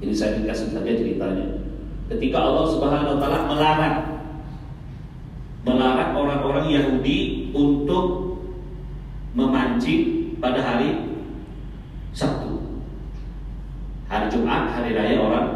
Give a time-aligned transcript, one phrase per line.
[0.00, 1.46] Ini saya dikasih saja ceritanya.
[2.08, 3.96] Ketika Allah Subhanahu wa taala melarang
[5.62, 8.36] melarang orang-orang Yahudi untuk
[9.36, 10.96] memancing pada hari
[12.16, 12.58] Sabtu.
[14.10, 15.48] Hari Jumat, hari raya orang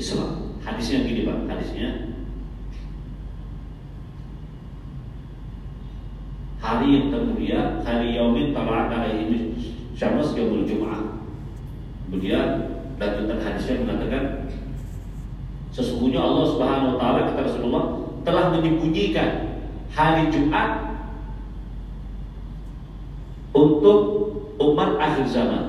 [0.00, 0.56] Islam.
[0.62, 2.14] Hadisnya gini Pak, hadisnya
[6.62, 9.52] hari yang termulia, hari Yaumin Tala'at alaihi
[9.92, 11.21] Syams Yaumul Jum'ah.
[12.06, 12.46] Kemudian
[13.00, 14.22] lanjutan hadisnya mengatakan
[15.72, 17.84] sesungguhnya Allah Subhanahu wa taala kata Rasulullah
[18.22, 19.30] telah menyembunyikan
[19.90, 20.92] hari Jumat
[23.52, 23.98] untuk
[24.56, 25.64] umat akhir zaman.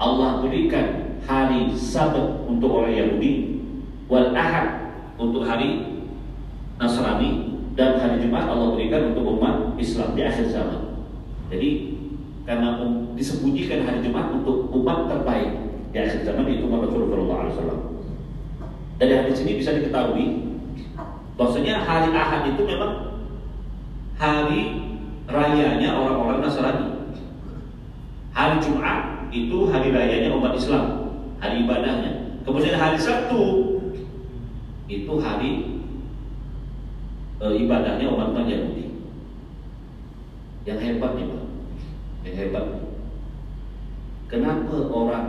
[0.00, 3.62] Allah berikan hari Sabat untuk orang Yahudi,
[4.10, 6.02] wal Ahad untuk hari
[6.80, 11.06] Nasrani dan hari Jumat Allah berikan untuk umat Islam di akhir zaman.
[11.52, 11.70] Jadi
[12.42, 15.50] karena um, disembunyikan hari Jumat untuk umat terbaik
[15.94, 18.02] di akhir zaman itu Rasulullah SAW.
[18.98, 20.24] Dari hadis ini bisa diketahui
[21.38, 23.22] bahwasanya hari Ahad itu memang
[24.18, 24.60] hari
[25.30, 26.86] rayanya orang-orang Nasrani.
[28.32, 30.86] Hari Jumat itu hari rayanya umat Islam,
[31.38, 32.42] hari ibadahnya.
[32.42, 33.42] Kemudian hari Sabtu
[34.88, 35.50] itu hari
[37.38, 38.98] e, ibadahnya umat Yahudi.
[40.62, 41.41] Yang hebat nih
[42.22, 42.66] yang hebat.
[44.30, 45.28] Kenapa orang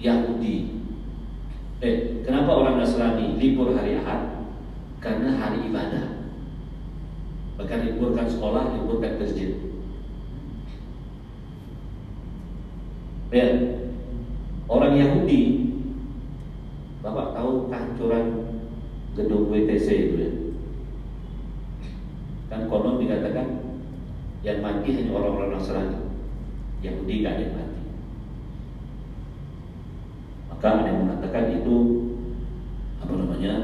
[0.00, 0.82] Yahudi,
[1.80, 4.48] eh kenapa orang Nasrani libur hari Ahad?
[4.98, 6.26] Karena hari ibadah.
[7.56, 9.54] Bahkan liburkan sekolah, liburkan masjid.
[13.30, 13.46] Ya,
[14.68, 15.42] orang Yahudi,
[17.04, 18.24] Bapak tahu kehancuran
[19.14, 20.30] gedung WTC itu ya?
[24.46, 25.98] Yang mati hanya orang-orang Nasrani,
[26.78, 27.80] Yahudi ada yang mati.
[30.54, 31.74] Maka ada yang mengatakan itu
[33.02, 33.54] apa namanya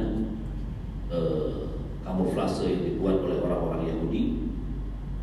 [1.07, 4.23] eh, kamuflase yang dibuat oleh orang-orang Yahudi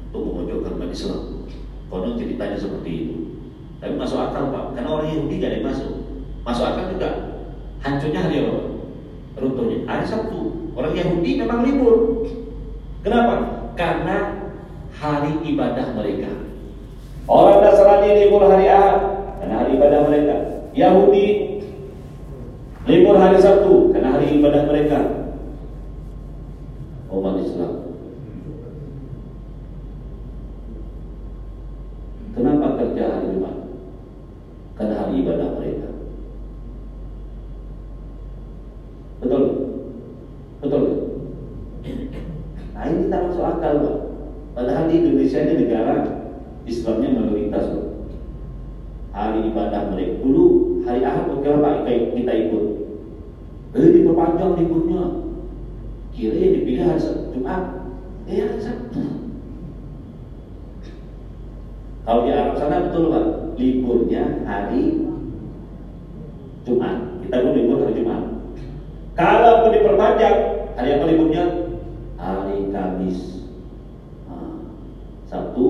[0.08, 1.44] untuk memojokkan umat Islam.
[1.92, 3.16] Konon ceritanya seperti itu.
[3.84, 5.94] Tapi masuk akal pak, karena orang Yahudi gak ada masuk.
[6.48, 7.09] Masuk akal juga.
[7.84, 8.56] Hancurnya hari apa?
[9.40, 10.72] Runtuhnya hari Sabtu.
[10.72, 12.24] Orang Yahudi memang libur.
[13.03, 13.36] Kenapa?
[13.75, 14.38] Karena
[15.00, 16.32] hari ibadah mereka.
[17.26, 19.00] Orang Nasrani libur hari Ahad
[19.40, 20.36] karena hari ibadah mereka.
[20.76, 21.26] Yahudi
[22.86, 25.00] libur hari Sabtu karena hari ibadah mereka.
[27.10, 27.74] Umat Islam.
[32.36, 33.56] Kenapa kerja hari Jumat?
[34.78, 35.90] Karena hari ibadah mereka.
[39.20, 39.44] Betul?
[40.64, 40.84] Betul?
[42.76, 43.98] Nah ini tak masuk akal Pak.
[44.60, 45.96] Padahal di Indonesia ini negara
[46.68, 48.12] Islamnya mayoritas loh.
[49.16, 50.46] Hari ibadah mereka dulu
[51.58, 52.66] Pak kita, kita ikut.
[53.74, 55.04] Eh diperpanjang liburnya.
[56.14, 57.02] Kira yang dipilih hari
[57.34, 57.64] Jumat.
[58.30, 59.02] Eh hari Sabtu.
[62.06, 63.26] Kalau di Arab sana betul Pak,
[63.58, 64.98] liburnya hari
[66.66, 66.98] Jumat.
[67.26, 68.24] Kita pun libur hari Jumat.
[69.14, 70.38] Kalau pun diperpanjang,
[70.74, 71.44] hari apa liburnya?
[72.18, 73.46] Hari Kamis.
[74.26, 74.58] Nah,
[75.30, 75.68] Sabtu,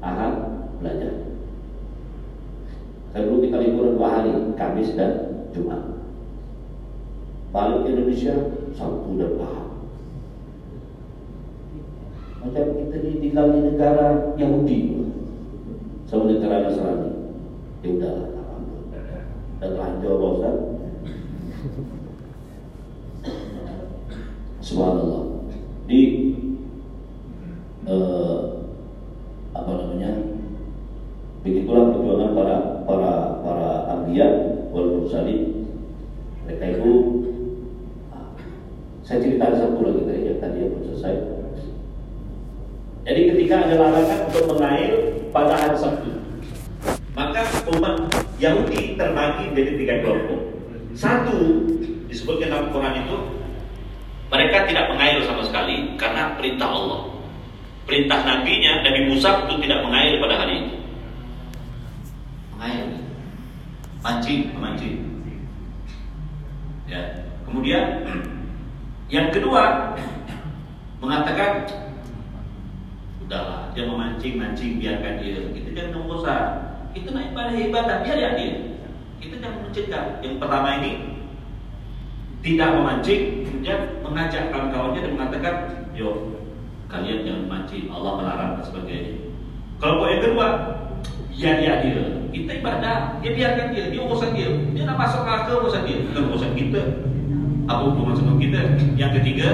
[0.00, 0.41] Ahad.
[3.12, 6.00] Saya dulu kita libur dua hari, Kamis dan Jumat.
[7.52, 8.34] Balik ke Indonesia,
[8.72, 9.68] Sabtu dan Ahad.
[12.40, 14.80] Macam kita ini tinggal di negara Yahudi,
[16.08, 17.12] sama negara Nasrani.
[17.84, 18.16] Ya udah,
[19.62, 20.56] dan lanjut Pak Ustaz.
[24.58, 25.22] Subhanallah.
[25.86, 26.00] Di
[27.86, 28.38] eh,
[29.54, 30.10] apa namanya?
[31.46, 33.12] Begitulah perjuangan para para
[33.46, 35.70] para ambiya wal mursalin.
[36.42, 36.92] Mereka itu
[38.10, 38.34] ah,
[39.06, 41.14] saya cerita satu lagi tadi yang tadi yang belum selesai.
[43.02, 43.74] Jadi ketika ada
[44.62, 44.94] mengail
[45.34, 46.14] pada hari Sabtu,
[47.18, 47.42] maka
[47.74, 48.06] umat
[48.38, 50.40] Yahudi terbagi menjadi tiga kelompok.
[50.94, 51.66] Satu
[52.06, 53.16] disebutkan dalam Quran itu
[54.30, 57.10] mereka tidak mengail sama sekali karena perintah Allah.
[57.82, 60.76] Perintah nabinya Nabi Musa untuk tidak mengail pada hari itu.
[62.54, 62.86] Mengail,
[63.98, 64.96] mancing, memancing.
[66.86, 67.02] Ya.
[67.42, 68.06] Kemudian
[69.14, 69.92] yang kedua
[71.02, 71.66] mengatakan
[73.26, 75.38] udahlah dia memancing mancing biarkan dia.
[75.52, 76.44] Kita jangan mengusaha
[76.92, 78.52] itu naik pada ibadah biar ya dia.
[79.22, 80.04] Kita jangan mencegah.
[80.20, 80.90] Yang pertama ini
[82.42, 85.54] tidak memancing kemudian mengajak kawan-kawannya dan mengatakan
[85.94, 86.34] yo
[86.90, 89.12] kalian jangan mancing Allah melarang dan sebagainya.
[89.78, 90.46] Kelompok yang kedua
[91.32, 92.04] ya dia dia.
[92.32, 94.48] Kita ibadah, dia biarkan dia, dia urusan dia.
[94.72, 96.82] Dia nak masuk neraka urusan dia, bukan urusan kita.
[97.68, 98.60] Apa hubungan sama kita?
[98.96, 99.48] Yang ketiga,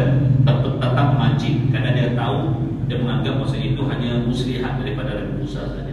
[0.46, 1.74] tetap, tetap memancing.
[1.74, 5.92] Karena dia tahu dia menganggap masa itu hanya muslihat daripada Nabi Musa saja.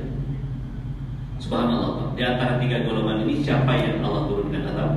[1.44, 2.16] Subhanallah.
[2.16, 4.92] Di antara tiga golongan ini siapa yang Allah turunkan azab?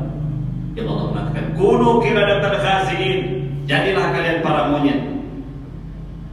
[0.79, 3.19] Yang Allah mengatakan, "Kunu qiradatan khasiin."
[3.67, 5.03] Jadilah kalian para monyet.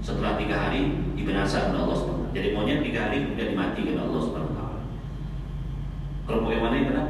[0.06, 2.32] Setelah tiga hari dibinasakan Allah SWT.
[2.38, 4.60] Jadi monyet tiga hari kemudian dimatikan Allah SWT.
[6.30, 7.08] Kelompok yang mana yang benar?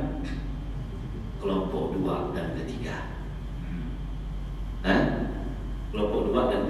[1.44, 2.96] Kelompok dua dan ketiga.
[4.88, 5.01] Hah?
[5.92, 6.62] Kelompok dua dan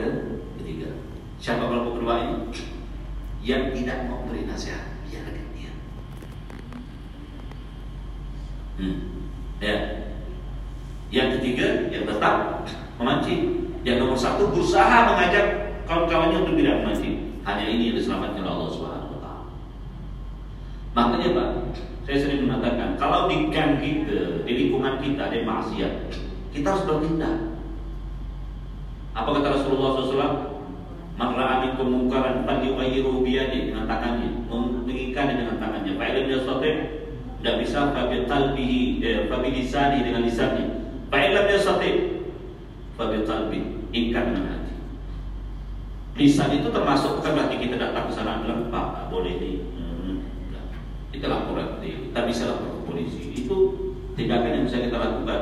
[0.57, 0.89] ketiga.
[1.39, 2.37] Siapa kelompok kedua ini?
[3.45, 5.71] Yang tidak mau beri nasihat, biarkan dia.
[8.81, 8.97] Hmm.
[9.61, 9.77] Ya.
[11.13, 12.65] Yang ketiga, yang tetap
[12.97, 13.41] memancing.
[13.85, 15.45] Yang nomor satu berusaha mengajak
[15.85, 17.15] kawan-kawannya untuk tidak memancing.
[17.65, 19.43] Ini yang diselamatkan oleh Allah Subhanahu Wa Taala.
[20.95, 21.49] Makanya Pak,
[22.05, 25.93] saya sering mengatakan kalau di gang kita, di lingkungan kita ada maksiat,
[26.53, 27.57] kita harus bertindak.
[29.15, 30.55] Apa kata Rasulullah SAW?
[31.15, 34.35] Maka amin kemungkaran falyughayyiru biyadi dengan tangannya,
[34.83, 35.95] mengikat dengan tangannya.
[35.95, 36.71] Fa'ilun yastati
[37.39, 40.65] tidak bisa fabi qalbihi eh, fabi lisani dengan lisannya.
[41.07, 41.89] Fa'ilam yastati
[42.99, 43.59] fabi qalbi
[43.95, 44.54] ikat dengan.
[46.15, 49.55] Lisan itu termasuk bukan berarti kita datang ke sana bilang Pak, boleh nih.
[49.75, 50.23] Hmm,
[51.11, 53.35] kita laporan, kita bisa lapor ke polisi.
[53.35, 53.55] Itu
[54.15, 55.41] tindakan yang bisa kita lakukan.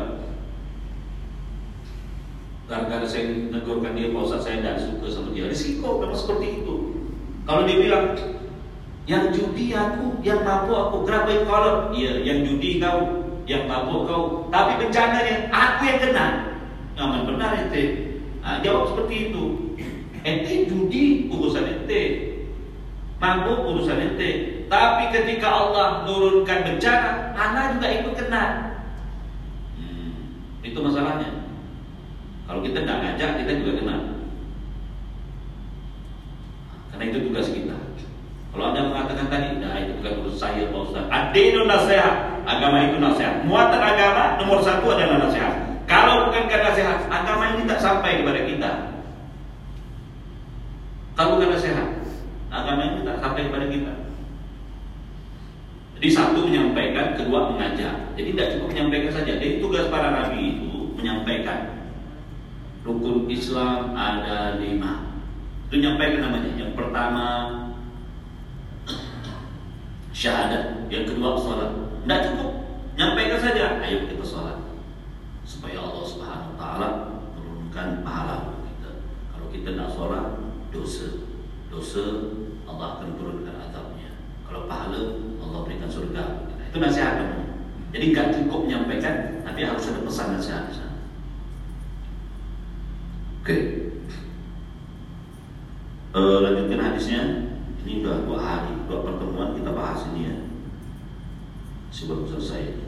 [2.66, 5.46] Gara-gara saya negurkan dia Ustaz saya tidak suka sama dia.
[5.46, 6.75] Risiko kalau seperti itu.
[7.46, 8.18] Kalau dia bilang
[9.06, 14.24] yang judi aku yang mabuk aku grab kolor iya yang judi kau yang mabuk kau.
[14.50, 16.28] Tapi bencananya aku yang kena.
[16.98, 19.73] Aman benar ente nah, jawab seperti itu
[20.24, 22.02] ente judi urusan ente
[23.20, 28.44] mabuk urusan ente tapi ketika Allah turunkan bencana anak juga ikut kena
[29.78, 30.12] hmm,
[30.66, 31.44] itu masalahnya
[32.44, 33.96] kalau kita tidak ngajak, kita juga kena.
[36.94, 37.78] Karena itu tugas kita.
[38.54, 41.06] Kalau anda mengatakan tadi, nah itu bukan urus saya Pak Ustaz.
[41.10, 43.42] Adinu nasihat, agama itu nasihat.
[43.50, 45.81] Muatan agama nomor satu adalah nasihat.
[45.90, 48.62] Kalau bukan karena nasihat, agama ini tak sampai kepada kita.
[51.24, 52.04] Kalau bukan nasihat,
[52.52, 54.12] agama ini tak sampai kepada kita.
[55.96, 58.12] Jadi satu menyampaikan, kedua mengajak.
[58.20, 59.40] Jadi tidak cukup menyampaikan saja.
[59.40, 61.88] Jadi tugas para nabi itu menyampaikan
[62.84, 65.16] rukun Islam ada lima.
[65.72, 66.60] Itu nyampaikan namanya.
[66.60, 67.28] Yang pertama
[70.12, 71.72] syahadat, yang kedua sholat.
[72.04, 72.52] Tidak cukup,
[73.00, 73.80] nyampaikan saja.
[73.80, 74.60] Ayo kita sholat
[75.48, 76.90] supaya Allah Subhanahu Wa Taala
[77.40, 79.08] turunkan pahala kita.
[79.31, 80.32] Kalau kita tidak sholat,
[80.74, 81.30] dosa,
[81.70, 82.04] dosa
[82.66, 84.18] Allah akan turunkan azabnya.
[84.50, 86.50] Kalau pahala Allah berikan surga.
[86.74, 87.46] Itu nasihat
[87.94, 90.66] Jadi nggak cukup menyampaikan, tapi harus ada pesan nasihat.
[93.44, 93.58] Oke.
[96.18, 97.22] Uh, lanjutkan hadisnya.
[97.84, 100.36] Ini sudah dua hari, dua pertemuan kita bahas ini ya.
[101.92, 102.80] Sebelum selesai.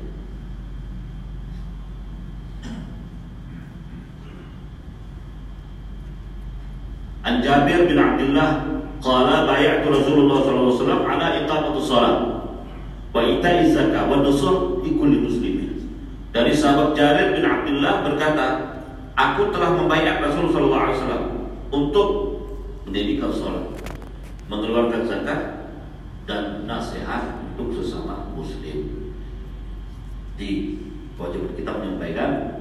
[7.25, 8.65] An Jabir bin Abdullah
[8.97, 12.15] qala bay'atu Rasulullah sallallahu alaihi wasallam ala iqamati shalah
[13.13, 15.77] wa ita'i zakat wa nusur muslimin.
[16.33, 18.47] Dari sahabat Jabir bin Abdullah berkata,
[19.13, 22.09] Aku telah membayar Rasulullah SAW untuk
[22.83, 23.71] mendirikan sholat,
[24.51, 25.71] mengeluarkan zakat
[26.27, 29.13] dan nasihat untuk sesama muslim.
[30.35, 30.81] Di
[31.15, 32.59] wajib kita menyampaikan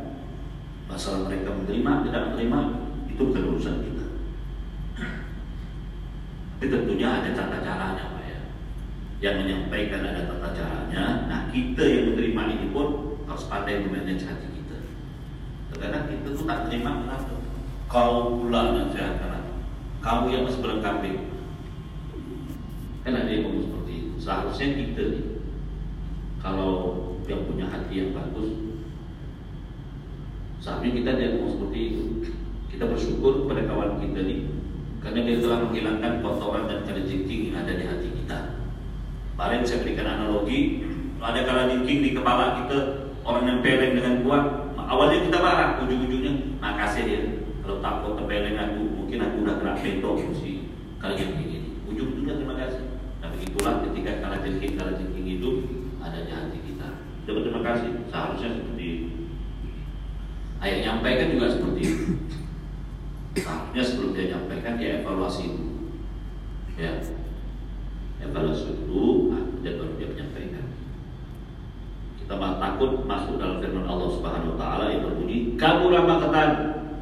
[0.87, 2.61] masalah mereka menerima tidak menerima
[3.11, 3.93] itu bukan urusan kita.
[6.64, 8.40] Tapi tentunya ada tata caranya Pak ya.
[9.21, 11.28] Yang menyampaikan ada tata caranya.
[11.28, 14.54] Nah kita yang menerima ini pun harus pandai memanage hati
[15.85, 17.37] karena kita tuh tak terima kenapa?
[17.92, 19.52] Kau pula nasihatkan
[20.00, 21.12] Kamu yang masih melengkapi.
[23.04, 24.12] Kan ada yang ngomong seperti itu.
[24.16, 25.25] Seharusnya kita nih,
[26.40, 26.73] kalau
[27.28, 28.52] yang punya hati yang bagus,
[30.64, 32.02] seharusnya kita tidak ngomong seperti itu.
[32.73, 34.40] Kita bersyukur kepada kawan kita nih,
[35.04, 38.38] karena dia telah menghilangkan kotoran dan kelejengking yang ada di hati kita.
[39.37, 40.80] Kemarin saya berikan analogi,
[41.20, 42.78] ada kala di kepala kita,
[43.20, 44.44] orang yang peleng dengan kuat,
[44.80, 47.20] awalnya kita marah ujung-ujungnya makasih ya
[47.64, 50.68] kalau takut kepeleng aku mungkin aku udah kena petok si
[51.00, 52.84] kalian begini ujung-ujungnya terima kasih.
[53.20, 55.50] Tapi itulah ketika kala jengking kala itu
[56.00, 56.88] ada di hati kita.
[57.25, 57.90] Terima kasih.
[58.12, 59.06] Seharusnya seperti itu
[60.64, 62.04] ayat nyampaikan juga seperti itu
[63.75, 65.75] seharusnya sebelum dia nyampaikan dia evaluasi dulu.
[66.78, 66.95] Ya.
[68.23, 69.35] Evaluasi dulu
[69.66, 70.66] dan baru dia menyampaikan.
[72.23, 76.50] Kita malah takut masuk dalam firman Allah Subhanahu wa taala yang berbunyi kabura maqtan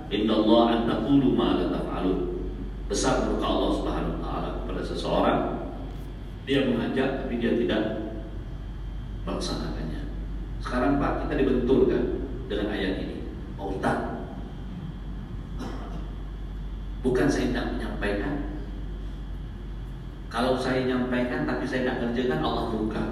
[0.09, 2.41] Allah an taqulu ma la taf'alun.
[2.89, 5.41] Besar murka Allah Subhanahu wa taala kepada seseorang.
[6.49, 8.17] Dia mengajak tapi dia tidak
[9.29, 10.09] melaksanakannya.
[10.65, 12.03] Sekarang Pak kita dibenturkan
[12.49, 13.17] dengan ayat ini.
[13.61, 14.12] Ustaz
[17.13, 18.35] bukan saya tidak menyampaikan
[20.33, 23.05] kalau saya menyampaikan tapi saya tidak kerjakan Allah murka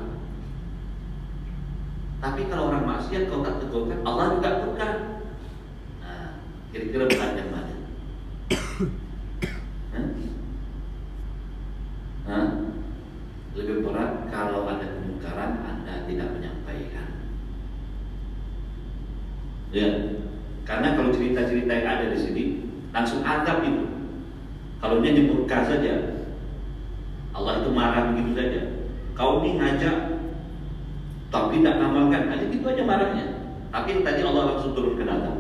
[2.21, 4.89] tapi kalau orang maksiat kau tak tegurkan, Allah juga murka.
[6.05, 6.37] Nah,
[6.69, 7.75] kira-kira berat yang mana?
[13.57, 17.09] Lebih berat kalau ada kemungkaran Anda tidak menyampaikan.
[19.73, 19.89] Ya,
[20.69, 22.45] karena kalau cerita-cerita yang ada di sini
[22.93, 23.90] langsung adab itu.
[24.81, 26.25] Kalau dia murka saja,
[27.37, 28.61] Allah itu marah begitu saja.
[29.13, 29.97] Kau ini ngajak
[31.31, 32.33] tapi tidak ngamalkan.
[32.33, 33.27] Hanya gitu aja marahnya.
[33.71, 35.31] Tapi tadi Allah langsung turun ke data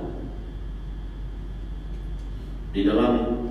[2.70, 3.42] di dalam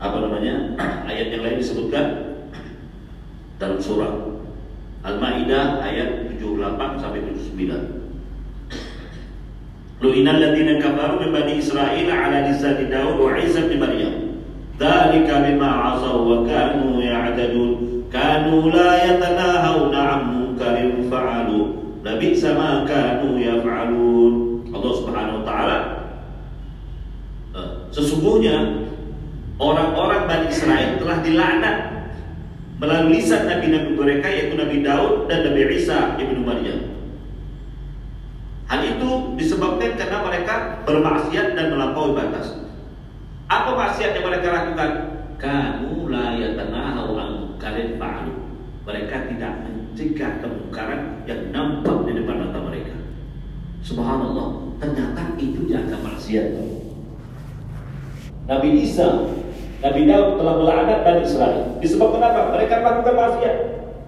[0.00, 0.72] apa namanya
[1.10, 2.04] ayat yang lain disebutkan
[3.60, 4.40] dalam surah
[5.04, 13.36] Al-Maidah ayat 78 sampai 79 Lu'inal ladina kafaru min bani Israel ala lisani Daud wa
[13.36, 13.84] Isa bin
[14.74, 24.34] Bima 'asaw wa kanu ya'tadun kanu la yatanahawna 'an munkarin fa'alu Nabi sama kanu yaf'alun.
[24.74, 25.76] Allah Subhanahu wa taala
[27.54, 28.90] eh, sesungguhnya
[29.62, 31.76] orang-orang Bani Israel telah dilaknat
[32.82, 36.98] melalui lisan nabi-nabi mereka yaitu Nabi Daud dan Nabi Isa ibnu Maryam.
[38.66, 42.63] Hal itu disebabkan karena mereka bermaksiat dan melampaui batas.
[43.48, 44.90] Apa maksiat yang mereka lakukan?
[45.36, 48.32] Kanu la yatanahu an kalian fa'alu.
[48.84, 52.96] Mereka tidak mencegah kemungkaran yang nampak di depan mata mereka.
[53.84, 56.48] Subhanallah, ternyata itu jaga maksiat.
[58.44, 59.28] Nabi Isa,
[59.80, 61.76] Nabi Daud telah melaknat Bani Israel.
[61.80, 62.40] Disebabkan apa?
[62.56, 63.56] Mereka melakukan maksiat.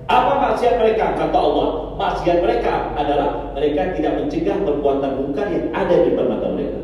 [0.06, 1.12] Apa maksiat mereka?
[1.16, 6.48] Kata Allah, maksiat mereka adalah mereka tidak mencegah perbuatan mungkar yang ada di depan mata
[6.52, 6.80] mereka.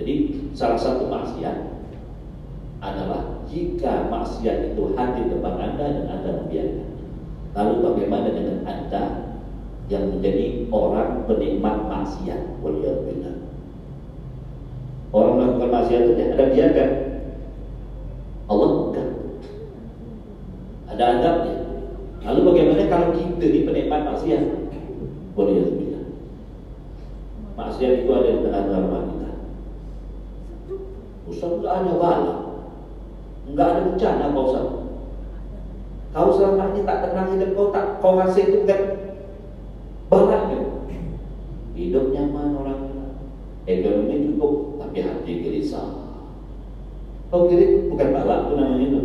[0.00, 0.14] Jadi
[0.56, 1.76] salah satu maksiat
[2.80, 6.88] adalah jika maksiat itu hadir depan Anda dan Anda membiarkan.
[7.52, 9.02] Lalu bagaimana dengan Anda
[9.92, 12.64] yang menjadi orang penikmat maksiat?
[12.64, 13.36] Waliyahulillah.
[15.12, 16.90] Orang melakukan maksiat itu Anda biarkan.
[18.48, 19.08] Allah bukan.
[20.96, 21.56] Ada adabnya.
[22.24, 24.42] Lalu bagaimana kalau kita ini penikmat maksiat?
[25.36, 26.04] Waliyahulillah.
[27.60, 29.30] Maksiat itu ada di tengah-tengah rumah kita.
[31.30, 32.34] Ustaz ada bala.
[33.46, 34.66] Enggak ada bencana Pak Ustaz.
[36.10, 38.82] Kau selama ini tak tenang hidup kau tak kau ngasih itu kan
[40.10, 40.42] kan?
[41.78, 42.82] Hidup nyaman orang
[43.64, 45.86] ekonomi cukup tapi hati gelisah.
[47.30, 49.00] Kau kiri bukan balak itu namanya itu.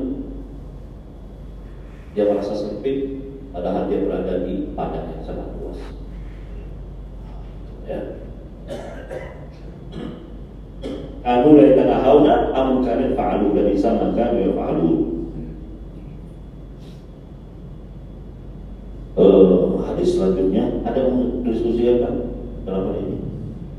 [2.17, 3.22] Dia merasa sempit
[3.53, 5.79] padahal dia berada di padang yang sangat luas.
[7.86, 8.01] Ya.
[11.25, 14.89] Kanu la yatanahawna am kana fa'alu dan bisa maka ya fa'alu.
[19.17, 21.01] Uh, hadis selanjutnya ada
[21.41, 22.29] diskusi apa
[22.62, 23.17] dalam hal ini?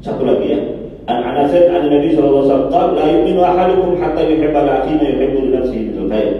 [0.02, 0.60] Satu lagi ya.
[1.06, 5.38] An Anasin an Nabi sallallahu alaihi wasallam la yu'minu ahadukum hatta yuhibba li ma yuhibbu
[5.38, 6.30] li nafsihi khair.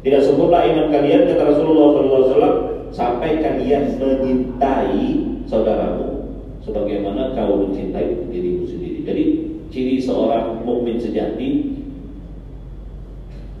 [0.00, 2.56] Tidak sempurna iman kalian kata Rasulullah sallallahu alaihi wasallam
[2.96, 5.04] sampai kalian mencintai
[5.44, 6.32] saudaramu
[6.64, 9.04] sebagaimana kau mencintai dirimu sendiri.
[9.04, 11.78] Jadi ciri seorang mukmin sejati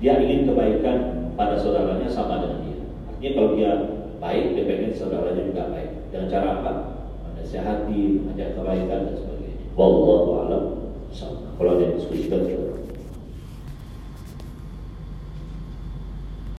[0.00, 2.80] dia ingin kebaikan pada saudaranya sama dengan dia.
[3.12, 3.72] Artinya kalau dia
[4.16, 5.90] baik, dia pengen saudaranya juga baik.
[6.08, 6.72] Dengan cara apa?
[7.28, 9.64] Menasihati, mengajak kebaikan dan sebagainya.
[9.76, 10.64] Wallahu a'lam.
[11.60, 12.32] Kalau ada diskusi